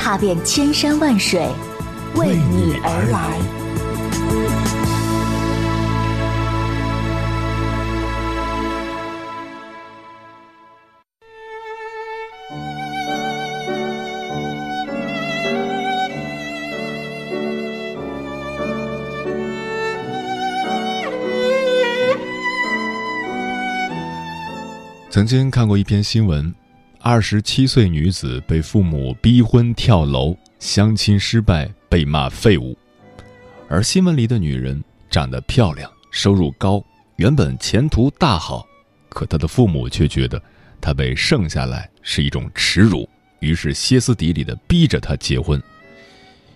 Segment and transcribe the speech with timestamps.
[0.00, 1.46] 踏遍千山万水，
[2.14, 3.38] 为你而来。
[25.10, 26.54] 曾经看过一篇新闻，
[27.02, 32.76] 二十七岁女子被父母逼婚跳楼，相亲失败被骂废物。
[33.70, 36.84] 而新闻里的女人长得漂亮，收入高，
[37.16, 38.66] 原本前途大好，
[39.08, 40.40] 可她的父母却觉得
[40.78, 45.60] 她被剩下来是一种耻辱，于是歇斯底里的逼着她结婚。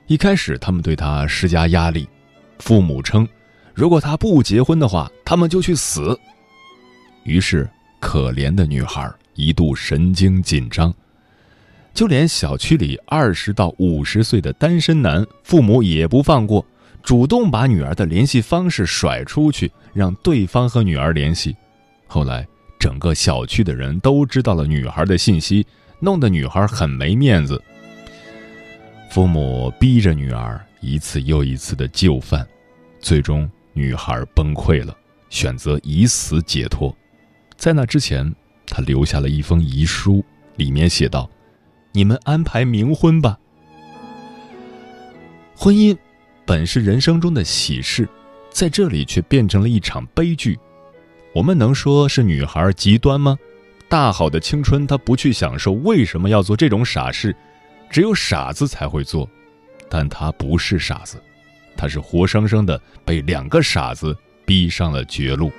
[0.06, 2.06] 一开始，他们对她施加压力，
[2.58, 3.27] 父母称，
[3.73, 6.20] 如果她不结婚的话，他们就去死。
[7.23, 7.67] 于是。
[8.01, 10.93] 可怜的女孩一度神经紧张，
[11.93, 16.65] 就连小区里二十到五十岁的单身男，父母也不放过，
[17.03, 21.55] 主动把女儿的联系方式甩出去，让对方和女儿联系。
[22.07, 22.47] 后来，
[22.79, 25.67] 整个小区的人都知道了女孩的信息，
[26.01, 27.61] 弄得女孩很没面子。
[29.11, 32.47] 父母逼着女儿一次又一次的就范，
[33.01, 34.97] 最终女孩崩溃了，
[35.31, 36.95] 选择以死解脱。
[37.57, 38.35] 在那之前，
[38.75, 40.25] 他留下了一封遗书，
[40.56, 41.30] 里面写道
[41.94, 43.39] ：“你们安排冥婚吧。”
[45.55, 45.97] 婚姻
[46.44, 48.08] 本是人生中的喜事，
[48.50, 50.58] 在这里却变成了一场悲剧。
[51.33, 53.39] 我们能说是女孩极端吗？
[53.89, 57.33] 大好的青春，她不去享受，为什么要做这种傻事？
[57.89, 59.30] 只有傻子才会做，
[59.89, 61.23] 但她不是傻子，
[61.77, 65.52] 她是活生生的被两个傻子逼上了绝路。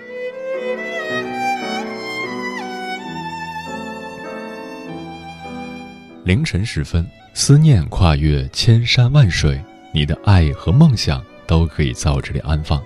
[6.25, 7.05] 凌晨时分，
[7.35, 9.61] 思念跨越千山万水，
[9.93, 12.83] 你的爱和梦想都可以在这里安放。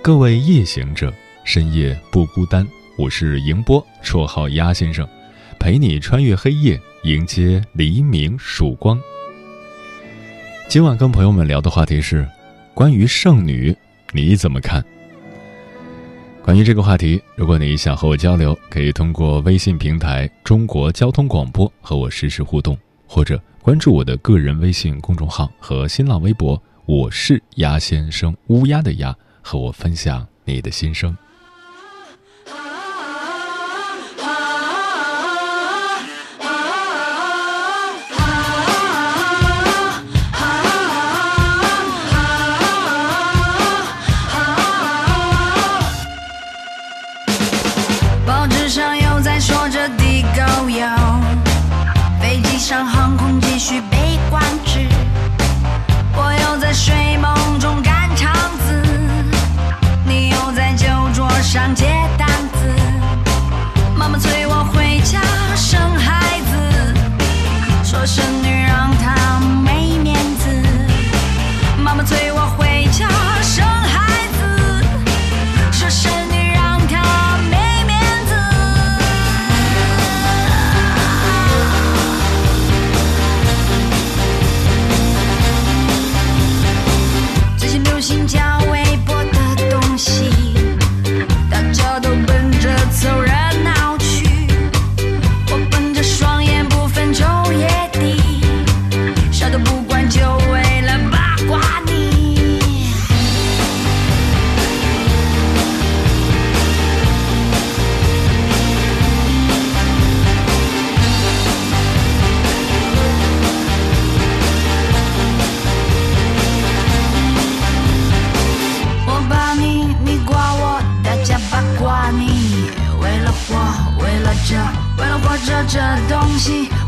[0.00, 1.12] 各位夜行者，
[1.44, 2.66] 深夜不孤单。
[2.96, 5.06] 我是迎波，绰号鸭先生，
[5.60, 8.98] 陪你穿越黑夜，迎接黎明曙光。
[10.66, 12.26] 今晚跟朋友们聊的话题是
[12.72, 13.76] 关于剩女，
[14.12, 14.82] 你怎么看？
[16.44, 22.76] 关于这个话题，如果你想和我交流，可以通过微信平台“中国交通广播”和我实时互动，
[23.06, 31.16] 或者关注我的个人微信公众号和新浪微博“我是鸭先生”（乌鸦的鸭），和我分享你的心声。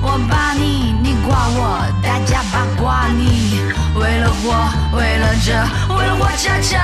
[0.02, 3.60] 我把你，你挂我，大家八卦你，
[3.94, 5.52] 为了我，为了这，
[5.94, 6.83] 为了我，恰恰。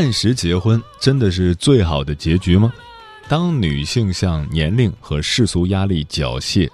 [0.00, 2.72] 按时结婚真的是最好的结局吗？
[3.28, 6.66] 当女性向年龄和世俗压力缴械，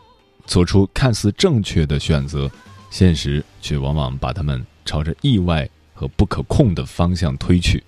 [0.46, 2.48] 做出看似正确的选择，
[2.88, 7.82] 现实却往往把她们朝着意外和不可控的方向推去。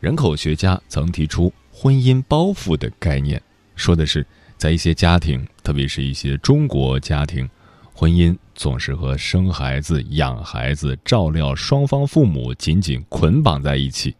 [0.00, 3.42] 人口学家曾提出“婚姻包袱”的概念，
[3.74, 4.26] 说的是，
[4.58, 7.48] 在一些家庭，特别是一些中国家庭，
[7.94, 14.14] 婚姻总是和生孩子、养孩子、照料双方父母紧紧捆绑在一起。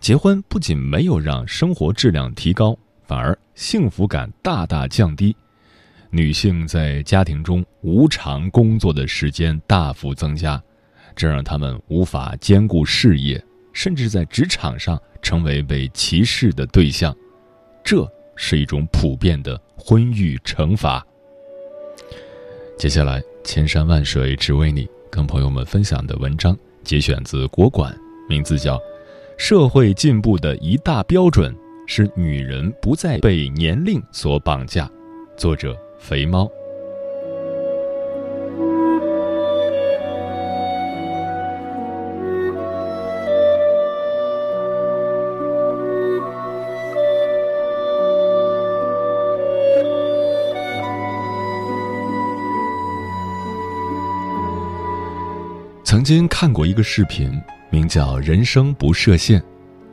[0.00, 2.76] 结婚不仅没有让生活质量提高，
[3.06, 5.34] 反而幸福感大大降低。
[6.10, 10.62] 女性在家庭中无偿工作的时间大幅增加，
[11.14, 17.14] 这让他们无法兼顾事业，甚至在职场上成为被歧视的对象。
[17.82, 18.06] 这
[18.36, 21.04] 是一种普遍的婚育惩罚。
[22.78, 27.94] 接下来，千山万水只为你，跟朋友们分享的文章节选自国馆，
[28.28, 28.76] 名字叫
[29.36, 31.54] 《社会进步的一大标准
[31.86, 34.84] 是女人不再被年龄所绑架》，
[35.36, 35.76] 作者。
[35.98, 36.50] 肥猫。
[55.82, 57.32] 曾经看过一个视频，
[57.70, 59.40] 名叫《人生不设限》，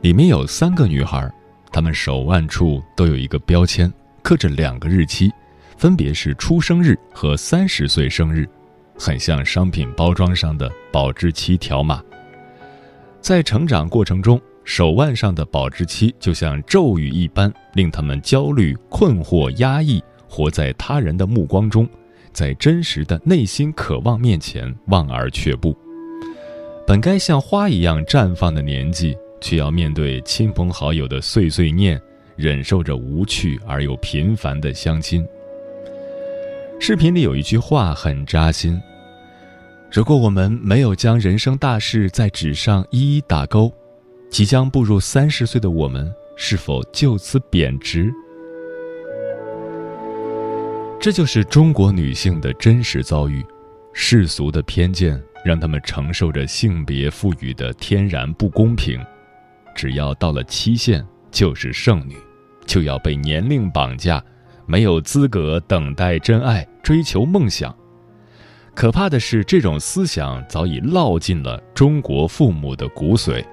[0.02, 1.30] 里面有三个女孩，
[1.72, 3.92] 她们手腕处都有一个标签，
[4.22, 5.30] 刻着两个日期。
[5.76, 8.48] 分别是出生日和三十岁生日，
[8.96, 12.00] 很像商品包装上的保质期条码。
[13.20, 21.88] 在成长过程中，手腕上的保质期就像咒语一般，令他们焦虑、困惑、压抑，活在他人的目光中，
[22.32, 25.76] 在真实的内心渴望面前望而却步。
[26.86, 31.98] 本该像花一样绽放的年纪，却要面对亲朋好友的碎碎念，
[32.36, 35.26] 忍受着无趣而又频繁的相亲。
[36.78, 38.78] 视频里有一句话很扎心：
[39.90, 43.72] 如果我们没有将人生大事在纸上一一打勾，
[44.28, 48.12] 即将步入三十岁的我们是否就此贬值？
[51.00, 53.42] 这就是中国女性的真实遭遇。
[53.96, 58.98] 世俗的偏见让他们承受着性别赋予的天然不公平。
[59.74, 62.16] 只要到了期限，就是剩女，
[62.64, 64.22] 就要被年龄绑架。
[64.66, 67.76] 没有资格等待真爱，追求梦想。
[68.74, 73.44] 可怕的是，这种思想早已烙进了中国父母的骨髓。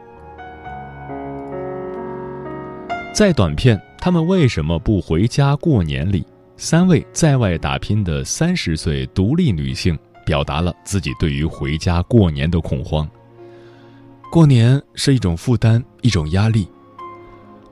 [3.13, 9.99] 在短片《他们为什么不回家过年》里，三位在外打拼的三十岁独立女性
[10.31, 13.05] 表达了自己对于回家过年的恐慌。
[14.31, 16.65] 过年是一种负担，一种压力。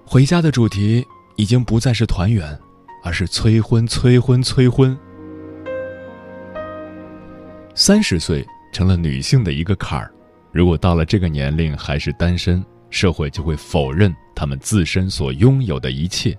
[0.06, 1.06] 回家的主题
[1.38, 2.60] 已经不再是团圆。
[3.02, 4.98] 而是催婚、催婚、催婚。
[7.74, 10.12] 三十岁成了女性的一个坎儿，
[10.52, 16.36] 如果到了这个年龄还是单身，社会就会否认她们自身所拥有的一切，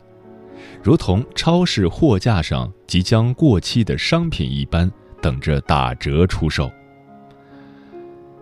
[0.82, 6.70] 如同超市货架上即将过期的商品一般，等着打折出售。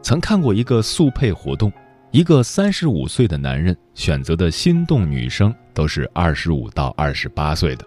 [0.02, 1.72] 曾看过一个速配活动，
[2.10, 7.84] 一个三十五岁的男人选择的心动女生都是二十五到二十八岁的。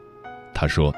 [0.53, 0.93] 他说：“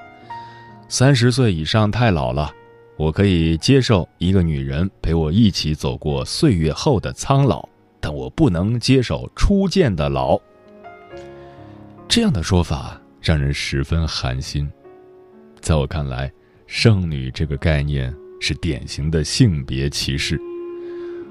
[0.90, 2.52] 三十岁以上太老了，
[2.98, 7.68] 我可以接受一个女人陪我一起走过岁月后的苍老，
[8.02, 10.40] 但我不能接受初见的老。”
[12.10, 14.70] 这样的说法让人十分寒心。
[15.62, 16.30] 在我看来，
[16.76, 20.42] 剩女这个概念是典型的性别歧视。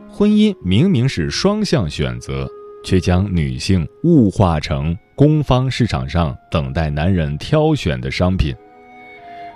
[0.08, 2.48] 婚姻明明是双向选择。
[2.84, 8.52] 却将女性物化成供方市场上等待男人挑选的商品。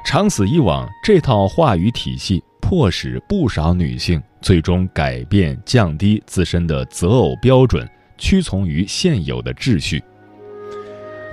[0.04, 7.84] 长此以往，这套话语体系迫使不少女性最终改变、降低自身的择偶标准，
[8.16, 10.00] 屈从于现有的秩序。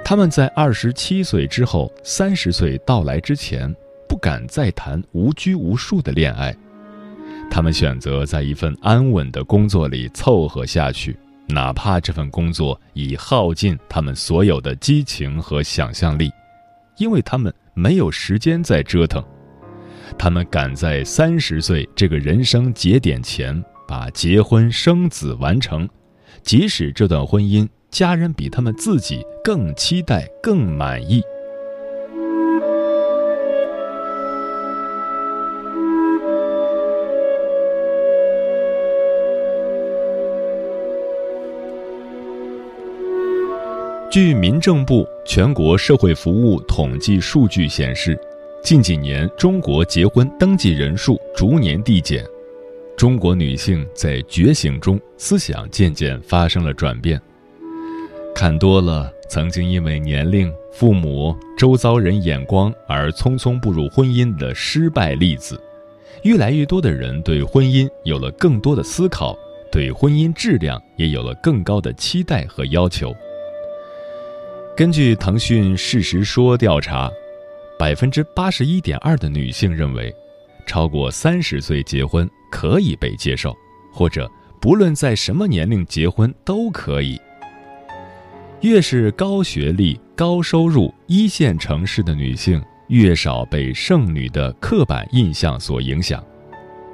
[0.04, 3.72] 她们在二十七岁之后、三十岁到来之前，
[4.08, 6.56] 不敢再谈无拘无束的恋爱。
[7.50, 11.18] 他们选择在一份安稳的工作里凑合下去。
[11.46, 16.32] 哪怕这份工作已耗尽他们所有的激情和想象力，
[16.98, 19.24] 因为他们没有时间再折腾。
[20.18, 25.88] 他们赶在三十岁这个人生节点前把结婚生子完成，
[26.44, 31.22] 即使这段婚姻家人比他们自己更期待、更满意。
[44.14, 48.16] 据民政部全国社会服务统计数据显示，
[48.64, 52.24] 近几年中国结婚登记人数逐年递减，
[52.96, 57.20] 中国女性在觉醒中思想渐渐发生了转变。
[58.36, 65.60] 看多了曾经因为年龄、父母、周遭人眼光而匆匆步入婚姻的失败例子，
[66.22, 69.36] 越来越多的人对婚姻有了更多的思考，
[69.72, 73.12] 对婚姻质量也有了更高的期待和要求。
[74.76, 77.08] 根据腾讯事实说调查，
[77.78, 80.12] 百分之八十一点二的女性认为，
[80.66, 83.56] 超过三十岁结婚可以被接受，
[83.94, 84.28] 或者
[84.60, 87.22] 不论在什么年龄结婚都可以。
[88.62, 96.24] 越是高学历、高收入、一线城市的女性，越少被剩女的刻板印象所影响。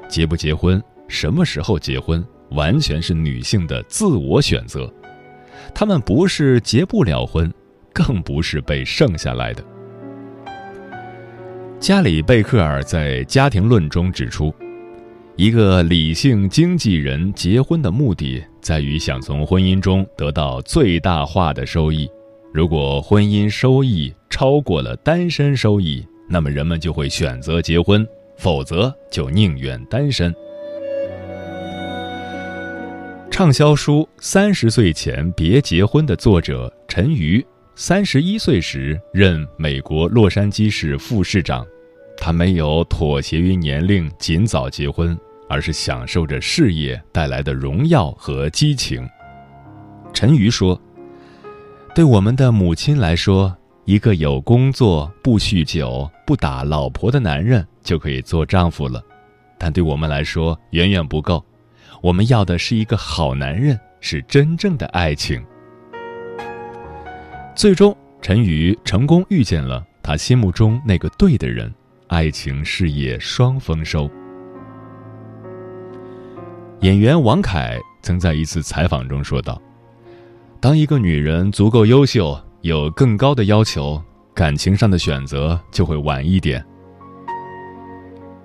[0.10, 4.94] 结不结婚，什么时候结婚，完全是女性的自我选择。
[5.74, 7.50] 她们不是结不了婚。
[8.00, 9.62] 更不是被剩下来的。
[11.82, 14.53] 加里贝克尔在《家庭论》中指出，
[15.36, 22.10] 一个理性经纪人结婚的目的在于想从婚姻中得到最大化的收益。
[22.53, 30.34] 如果婚姻收益超过了单身收益，那么人们就会选择结婚，否则就宁愿单身。
[33.29, 37.46] 畅销书《三十岁前别结婚》的作者陈瑜。
[37.82, 41.66] 三十一岁时任美国洛杉矶市副市长，
[42.18, 45.18] 他没有妥协于年龄尽早结婚，
[45.48, 49.08] 而是享受着事业带来的荣耀和激情。
[50.14, 50.80] 陈瑜说
[51.96, 53.56] ：“对我们的母亲来说，
[53.86, 59.02] 一个有工作、不酗酒、不打老婆的男人就可以做丈夫了，
[59.58, 61.42] 但对我们来说远远不够。
[62.02, 65.42] 我们要的是一个好男人，是真正的爱情。”
[67.60, 71.70] 最终，陈宇成功遇见了他心目中那个对的人，
[72.08, 74.10] 爱情事业双丰收。
[76.80, 79.62] 演员王凯曾在一次采访中说道
[80.62, 84.01] ：“当一个女人足够优秀，有更高的要求，
[84.34, 86.66] 感情上的选择就会晚一点。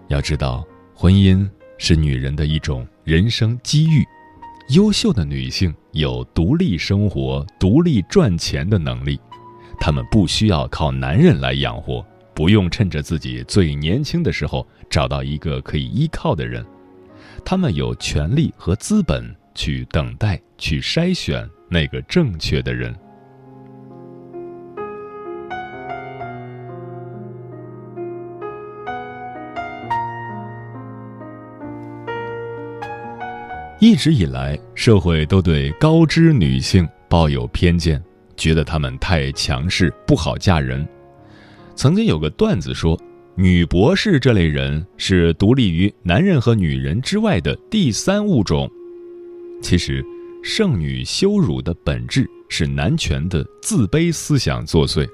[0.08, 4.04] 要知道，婚姻是女人的一种人生机遇。”
[4.68, 9.20] 优秀的女性有独立生活、独立赚钱的能力，
[9.78, 12.04] 她们不需要靠男人来养活，
[12.34, 16.64] 不用趁着自己最年轻的时候找到一个可以依靠的人，
[17.44, 19.22] 她们有权利和资本
[19.54, 22.94] 去等待、去筛选那个正确的人。
[33.84, 38.02] 一直以来，社会都对高知女性抱有偏见，
[38.34, 40.88] 觉得她们太强势，不好嫁人。
[41.76, 42.98] 曾经有个段子说，
[43.34, 48.66] 女博士这类人是独立于男人和女人之外的第三物种。
[49.60, 50.02] 其实，
[50.42, 55.06] 剩女羞辱的本质是男权的自卑思想作祟。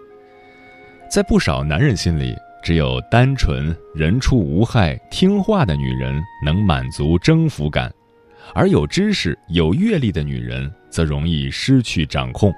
[1.10, 7.92] 在不少男人心里，只有单纯、人畜无害、听话的女人能满足征服感。
[8.54, 12.52] 而有知识、有阅历的女人则容易失去掌控。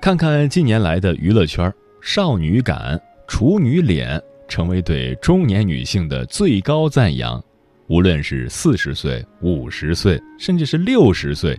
[0.00, 7.42] 看看近年来的娱乐圈，少女感、处女脸成为对中年女性的最高赞扬。
[7.88, 11.58] 无论是四十岁、五十岁，甚至是六十岁，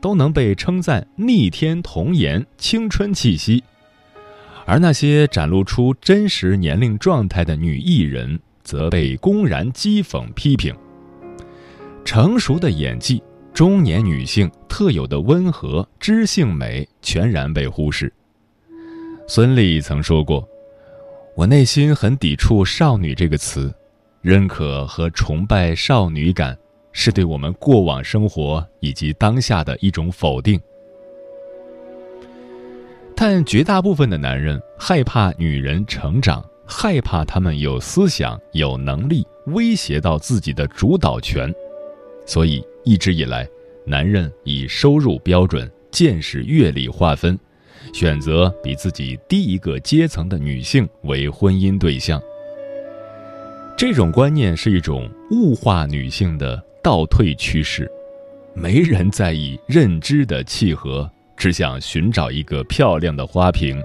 [0.00, 3.62] 都能被称赞逆天童颜、青春气息。
[4.66, 10.74] 而那些展露出真实年龄状态的女艺人，则被公然讥讽批评。
[12.04, 18.12] 成熟的演技，中年女性特有的温和知性美全然被忽视。
[19.28, 20.46] 孙俪曾说过
[21.36, 23.72] ：“我内心很抵触‘少女’这个词，
[24.22, 26.56] 认可和崇拜少女感，
[26.90, 30.60] 是对我们过往生活以及当下的一种否定。”
[33.14, 41.54] 但绝大部分的男人害怕女人成长，害怕她们有思想、有能力，威胁到自己的主导权。
[42.30, 43.44] 所以，一直以来，
[43.84, 47.36] 男人以收入标准、见识、阅历划分，
[47.92, 52.22] 选择比自己低一个阶层的女性为婚姻对象。
[53.76, 57.90] 这种观念是一种物化女性的倒退趋势，
[58.54, 63.82] 没人在意认知的契合，只想寻找一个漂亮的花瓶。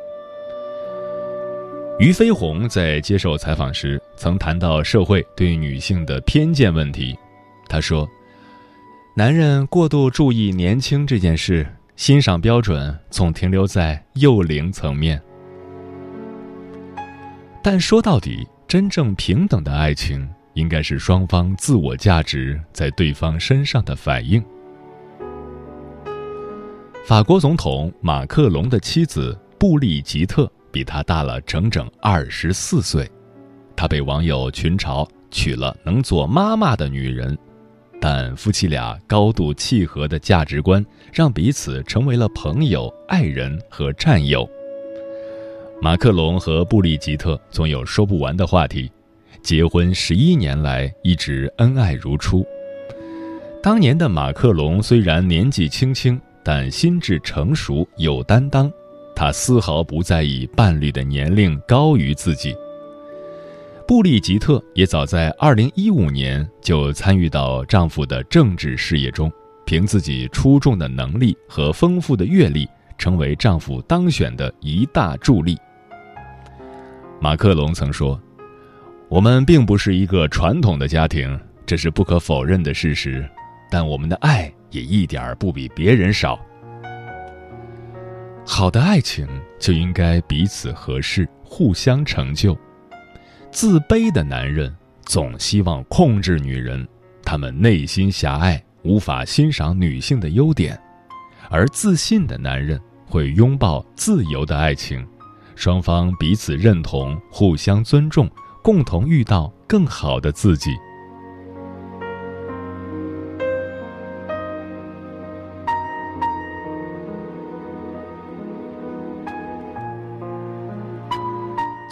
[1.97, 7.17] 俞飞鸿在接受采访时曾谈到社会对女性的偏见问题，
[7.67, 8.07] 他说。
[9.17, 15.21] 男人过度注意年轻这件事，欣赏标准总停留在幼龄层面。
[17.63, 24.43] 但说到底，真正平等的爱情，应该是双方自我价值在对方身上的反应。
[27.05, 33.09] 法国总统马克龙的妻子布丽吉特比他大了整整二十四岁，
[33.77, 37.37] 他被网友群嘲娶了能做妈妈的女人。
[38.07, 44.47] 但夫妻俩高度契合的价值观，让彼此成为了朋友、爱人和战友。
[45.81, 48.91] 马克龙和布丽吉特总有说不完的话题，
[49.41, 52.45] 结婚十一年来一直恩爱如初。
[53.63, 58.71] 当年的马克龙虽然年纪轻轻，但心智成熟有担当，
[59.15, 62.55] 他丝毫不在意伴侣的年龄高于自己。
[63.87, 69.31] 布丽吉特也早在2015年就参与到丈夫的政治事业中，
[69.63, 72.67] 凭自己出众的能力和丰富的阅历，
[72.97, 75.55] 成为丈夫当选的一大助力。
[77.21, 78.19] 马克龙曾说
[79.07, 83.23] ：“我们并不是一个传统的家庭，这是不可否认的事实，
[83.69, 86.39] 但我们的爱也一点儿不比别人少。
[88.43, 89.27] 好的爱情
[89.59, 92.57] 就应该彼此合适，互相成就。”
[93.55, 96.85] 自卑的男人总希望控制女人，
[97.23, 100.75] 他们内心狭隘，无法欣赏女性的优点；
[101.49, 105.07] 而自信的男人会拥抱自由的爱情，
[105.55, 108.29] 双方彼此认同，互相尊重，
[108.61, 110.71] 共同遇到更好的自己。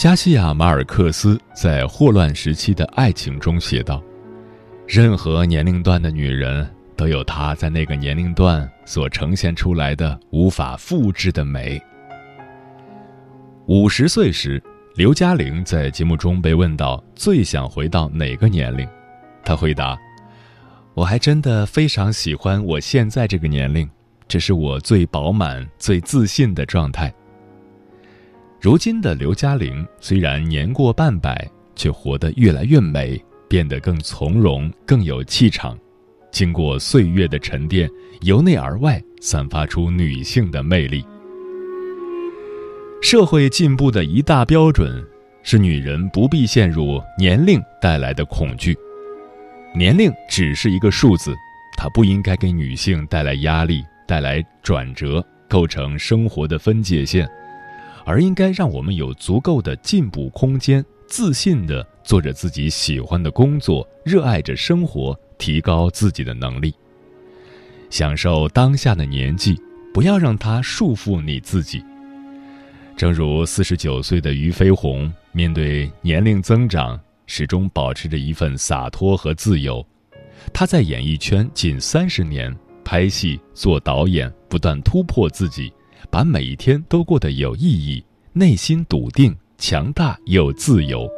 [0.03, 4.03] 加西亚·马尔克斯在《霍乱时期的爱情》中写道
[4.85, 11.81] ：“任何年龄段的女人都有她在那个年龄段所呈现出来的无法复制的美。”
[13.67, 14.61] 五十岁时，
[14.95, 18.85] 刘嘉玲在节目中被问到最想回到哪个年龄，
[19.45, 19.97] 她回答
[20.95, 23.89] ：“我还真的非常喜欢我现在这个年龄，
[24.27, 27.09] 这是我最饱满、最自信的状态。”
[28.63, 31.45] 如今的刘嘉玲虽然年过半百，
[31.76, 35.78] 却活得越来越美，变得更从容、更有气场。
[36.32, 37.89] 经过岁月的沉淀，
[38.21, 41.06] 由内而外散发出女性的魅力。
[43.02, 45.06] 社会进步的一大标准
[45.43, 48.73] 是，女人不必陷入年龄带来的恐惧。
[49.76, 51.36] 年龄只是一个数字，
[51.76, 57.30] 它不应该给女性带来压力、带来转折，构成生活的分界线。
[58.05, 66.73] 而应该让我们有足够的进步空间，自信地做着自己喜欢的工作，热爱着生活，提高自己的能力，
[67.89, 69.59] 享受当下的年纪，
[69.93, 71.83] 不要让它束缚你自己。
[72.95, 79.85] 正如四十九岁的俞飞鸿，面对年龄增长，始终保持着一份洒脱和自由。
[80.51, 85.71] 他在演艺圈近三十年，拍戏、做导演，不断突破自己。
[86.13, 91.10] 把每一天都过得有意义，内心笃定、强大又自由。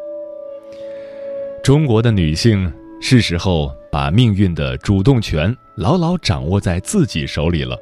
[1.62, 7.78] 中国的女性是时候把命运的主动权牢牢掌握在自己手里了，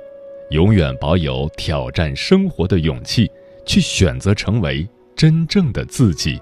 [0.49, 3.29] 永远保有挑战生活的勇气，
[3.63, 6.41] 去选择成为真正的自己。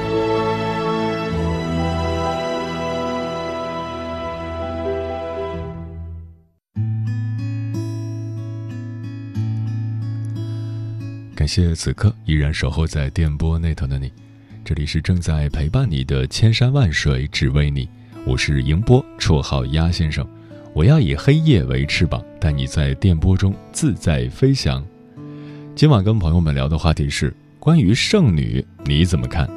[11.41, 14.11] 感谢此刻依然守候在电波那头的你，
[14.63, 17.89] 这里是正在陪伴你的千山万水只为你，
[18.27, 20.23] 我是迎波，绰号鸭先生。
[20.71, 24.85] 我要以黑夜为翅膀，带你在电波中自在飞翔。
[25.73, 29.49] 今晚跟朋友们聊的话题是关于剩女，你怎么看？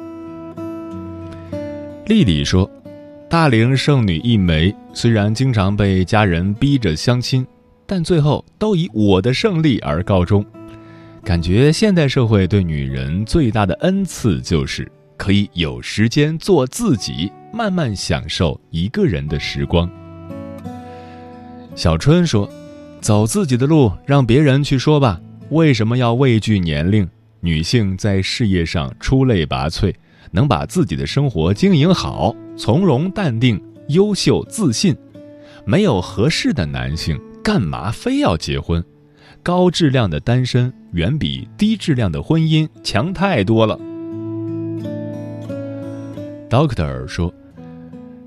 [2.07, 2.67] 丽丽说
[3.29, 7.45] ：“大龄剩女一枚，虽然经常被家人逼着相亲，
[7.85, 10.43] 但最后都以我的胜利而告终。
[11.25, 19.89] 感觉现代社会对女人最大的恩赐就是可以有时间做自己。”慢慢享受一个人的时光。
[21.73, 22.49] 小春说
[22.99, 25.21] ：“走自己的路，让别人去说吧。
[25.51, 27.09] 为什么要畏惧年龄？
[27.39, 29.95] 女性在事业上出类拔萃，
[30.31, 34.93] 能把自己的生活经营好，从容淡定、优秀自信。
[35.65, 38.83] 没有合适的男性，干嘛非要结婚？
[39.41, 43.77] 高质量的单身远比低质量的婚姻强太多了。
[46.49, 47.33] ”Doctor 说。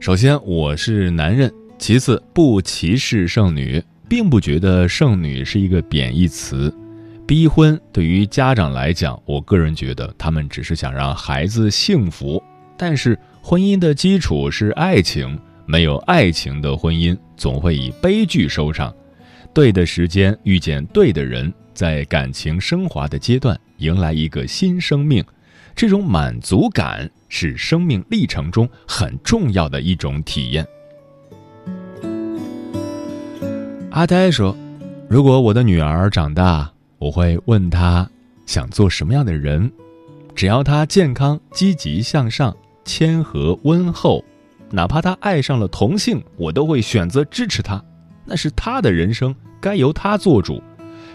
[0.01, 6.73] 首先，我是男人；其次，不歧视剩女，并不觉得剩女是一个贬义词。
[7.27, 12.41] 逼婚对于家长来讲，我个人觉得他们只是想让孩子幸福。
[12.77, 18.95] 但是，婚姻的基础是爱情，没有爱情的婚姻总会以悲剧收场。
[19.53, 25.25] 对的时间遇见对的人，在感情升华的阶段迎来一个新生命。
[25.77, 30.67] 这种满足感是生命历程中很重要的一种体验。
[33.93, 34.57] 阿呆说
[35.09, 38.11] ：“如果我的女儿长大，我会问她
[38.45, 39.71] 想做什么样的人。
[40.35, 44.25] 只要她健康、积极向上、谦和温厚，
[44.73, 47.81] 哪怕她爱上了同性，我都会选择支持她。
[48.25, 50.61] 那是她的人生，该由她做主。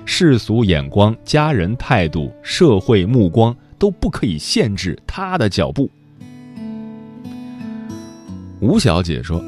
[0.06, 5.90] 世俗眼光、家人态度、社会目光。”都不可以限制他的脚步。
[8.62, 9.44] 吴小姐说：“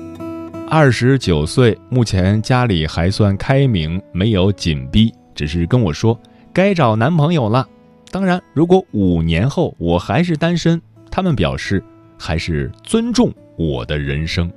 [0.68, 6.20] 二十九岁，目前家里还算开明，没有紧逼，只是跟我说
[6.52, 7.66] 该找男朋友了。
[8.12, 11.82] 当然，如果五年后我还是单身，他们表示
[12.20, 14.52] 还是尊重我的人生。”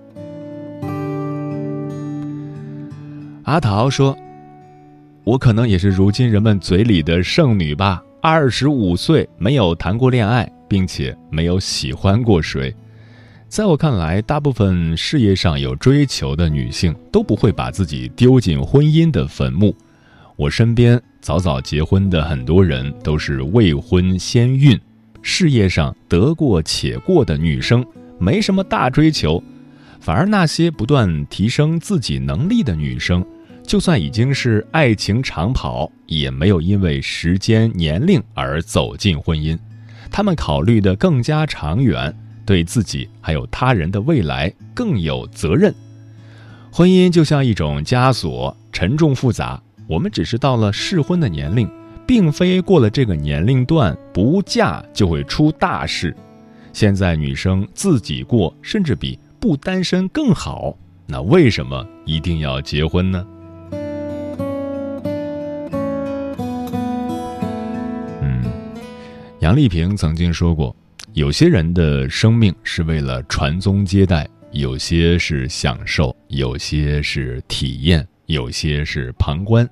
[3.46, 4.18] 阿桃说
[5.29, 12.75] ：“我可能也是如今人们嘴里的剩女吧。”二十五岁没有谈过恋爱，并且没有喜欢过谁，
[13.47, 19.77] 在我看来，大部分事业上有追求的女性都不会把自己丢进婚姻的坟墓。
[20.35, 24.81] 我身边早早结婚的很多人都是未婚先孕，
[25.21, 27.85] 事业上得过且过的女生
[28.19, 29.43] 没什么大追求，
[30.01, 33.23] 反而那些不断提升自己能力的女生。
[33.68, 39.59] 就算已经是爱情长跑，也没有因为时间年龄而走进婚姻。
[40.11, 45.74] 他们考虑的更加长远，对自己还有他人的未来更有责任。
[46.72, 49.62] 婚姻就像一种枷锁，沉重复杂。
[49.87, 51.70] 我们只是到了适婚的年龄，
[52.07, 56.16] 并非过了这个年龄段不嫁就会出大事。
[56.72, 60.74] 现在女生自己过，甚至比不单身更好。
[61.04, 63.26] 那为什么一定要结婚呢？
[69.48, 70.76] 杨丽萍曾经说过
[71.14, 79.66] ：“有些人的生命是为了传宗接代，有些是享受，有些是体验，有些是旁观。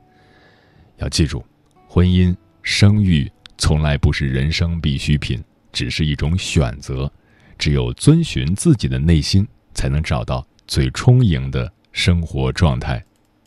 [0.96, 1.44] 要记住，
[1.86, 7.12] 婚姻、生育从来不是人生必需品，只是一种选择。
[7.58, 13.04] 只有遵循自己的内心，才能找到最充盈的生活状态。”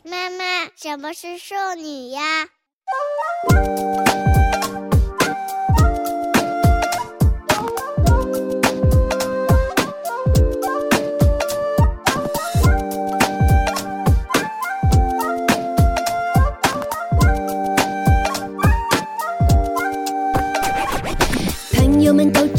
[0.08, 2.20] 妈妈，什么是剩女呀？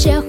[0.01, 0.19] 想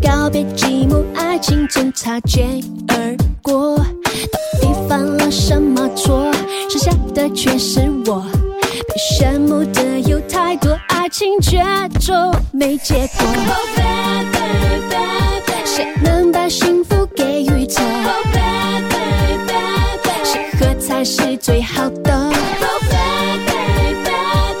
[0.00, 3.76] 告别寂寞，爱情总擦肩而过。
[3.76, 3.84] 到
[4.60, 6.32] 底犯了什么错？
[6.68, 8.24] 剩下的却是我。
[8.60, 11.60] 被羡慕的有太多，爱情却
[12.00, 13.26] 终没结果。
[15.64, 17.82] 谁能把幸福给予他？
[20.24, 22.30] 谁和才是最好的？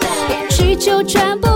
[0.00, 1.49] 过去就全部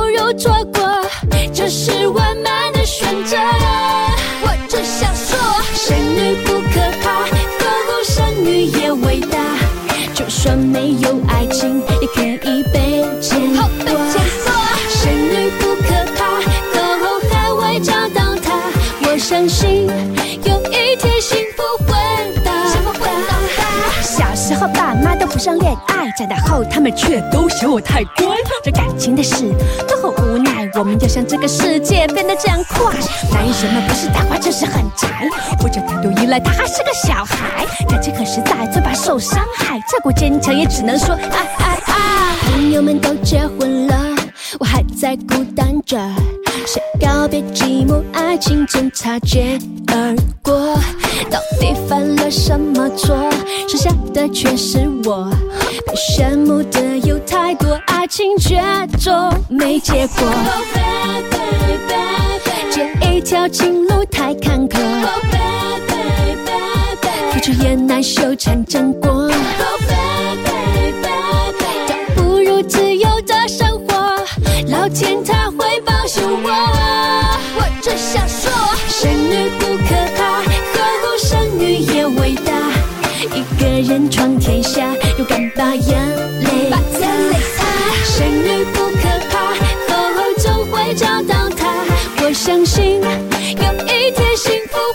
[19.34, 19.88] 相信
[20.44, 21.92] 有一天幸福会
[22.44, 24.00] 到达。
[24.00, 28.36] 小时候爸妈都不想恋爱，长大后他们却都嫌我太乖。
[28.62, 29.52] 这感情的事
[29.88, 32.94] 都很无奈，我们要向这个世界变得这样快。
[33.32, 35.08] 男人们不是大话就是很宅，
[35.58, 37.66] 或者太多依赖他还是个小孩。
[37.88, 42.36] 感情很实在，最怕受伤害，再过坚强也只能说啊啊啊。
[42.52, 43.96] 朋友们都结婚了，
[44.60, 45.98] 我还在孤单着。
[46.66, 50.74] 想告别寂寞，爱情总擦肩而过。
[51.30, 53.16] 到底犯了什么错？
[53.68, 55.30] 剩下的却是我。
[55.86, 58.60] 被羡慕的有太多，爱情却
[58.98, 59.12] 总
[59.48, 60.26] 没结果。
[62.70, 64.78] 这一条情路太坎坷，
[67.32, 69.30] 付出也难修成正果。
[69.58, 69.64] 倒
[72.16, 72.93] 不如自
[74.84, 76.50] 老天他会保佑我。
[77.56, 78.52] 我只想说，
[78.86, 80.42] 生女不可怕，
[80.74, 82.52] 何苦生女也伟大。
[83.34, 84.82] 一个人闯天下，
[85.16, 86.06] 勇敢把眼
[86.42, 87.00] 泪擦。
[88.04, 89.54] 生女不可怕，
[89.88, 91.72] 后后总会找到他。
[92.22, 94.93] 我相信有一天幸福。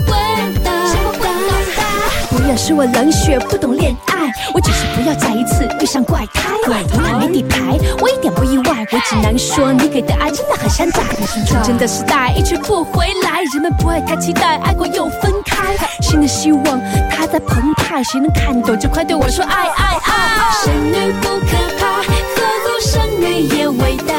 [2.60, 6.50] 是我冷血不懂恋爱，我只是不要再一次遇上怪胎。
[6.68, 8.86] 你看没底牌，我一点不意外。
[8.92, 11.02] 我只能说你给的爱真的很山寨。
[11.48, 15.74] 纯真的时代一去不回来，人们不会太期待，爱过又分开。
[16.02, 20.52] 新的希望它在澎湃，谁能看懂就快对我说爱爱爱。
[20.66, 24.14] 生女不可怕，何苦生女也伟大。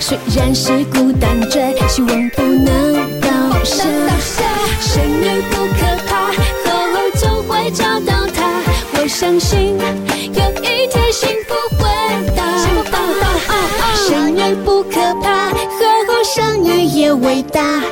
[0.00, 3.28] 虽然是孤单着，希望不能倒
[3.64, 3.84] 下。
[4.80, 5.42] 生女
[9.34, 11.82] 相信有一天幸福会
[12.36, 12.44] 到。
[12.44, 12.96] 哦哦
[13.48, 13.96] 哦！
[13.96, 15.54] 失恋不可怕，和
[16.06, 17.82] 好相遇也伟大。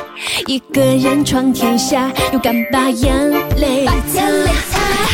[0.47, 4.21] 一个人闯天下，勇敢把眼泪擦。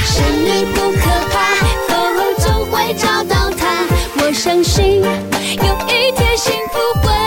[0.06, 1.00] 失恋不可
[1.32, 1.36] 怕，
[2.38, 3.88] 总会找到他。
[4.22, 7.18] 我相信有一天幸福会。